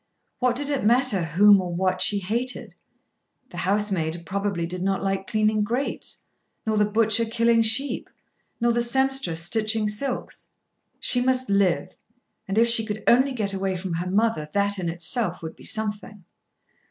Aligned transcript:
What 0.39 0.55
did 0.55 0.71
it 0.71 0.83
matter 0.83 1.21
whom 1.23 1.61
or 1.61 1.75
what 1.75 2.01
she 2.01 2.17
hated? 2.17 2.73
The 3.51 3.57
housemaid 3.57 4.23
probably 4.25 4.65
did 4.65 4.81
not 4.81 5.03
like 5.03 5.27
cleaning 5.27 5.63
grates; 5.63 6.25
nor 6.65 6.75
the 6.77 6.89
butcher 6.89 7.23
killing 7.23 7.61
sheep; 7.61 8.09
nor 8.59 8.71
the 8.71 8.81
sempstress 8.81 9.43
stitching 9.43 9.87
silks. 9.87 10.53
She 10.99 11.21
must 11.21 11.51
live. 11.51 11.89
And 12.47 12.57
if 12.57 12.67
she 12.67 12.83
could 12.83 13.03
only 13.05 13.31
get 13.33 13.53
away 13.53 13.77
from 13.77 13.93
her 13.93 14.09
mother 14.09 14.49
that 14.53 14.79
in 14.79 14.89
itself 14.89 15.43
would 15.43 15.55
be 15.55 15.65
something. 15.65 16.23